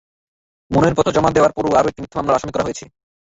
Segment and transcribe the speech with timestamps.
[0.71, 2.85] মনোনয়নপত্র জমা দেওয়ার পরও আরও একটি মিথ্যা মামলায় আসামি করা হয়েছে।